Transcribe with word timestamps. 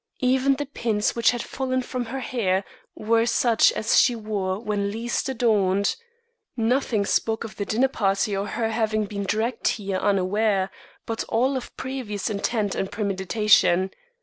Even 0.23 0.55
the 0.55 0.65
pins 0.65 1.15
which 1.15 1.29
had 1.29 1.43
fallen 1.43 1.83
from 1.83 2.05
her 2.05 2.21
hair 2.21 2.63
were 2.95 3.27
such 3.27 3.71
as 3.73 3.99
she 3.99 4.15
wore 4.15 4.57
when 4.59 4.89
least 4.89 5.29
adorned. 5.29 5.95
Nothing 6.57 7.05
spoke 7.05 7.43
of 7.43 7.57
the 7.57 7.65
dinner 7.65 7.87
party 7.87 8.35
or 8.35 8.45
of 8.45 8.49
her 8.53 8.69
having 8.71 9.05
been 9.05 9.25
dragged 9.25 9.67
here 9.67 9.97
unaware; 9.97 10.71
but 11.05 11.23
all 11.25 11.55
of 11.55 11.77
previous 11.77 12.31
intent 12.31 12.73
and 12.73 12.91
premeditation. 12.91 13.91